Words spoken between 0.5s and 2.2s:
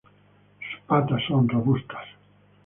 Sus patas son robustas.